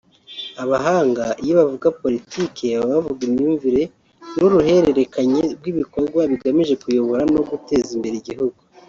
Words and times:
Abahanga 0.63 1.23
iyo 1.43 1.53
bavuga 1.59 1.87
politiki 2.01 2.63
baba 2.73 2.91
bavuga 2.95 3.21
imyumvire 3.29 3.83
n’uruhererekanye 4.37 5.41
rw’ibikorwa 5.57 6.21
bigamije 6.31 6.73
kuyobora 6.83 7.23
no 7.33 7.41
guteza 7.49 7.89
imbere 7.97 8.15
igihugu 8.17 8.57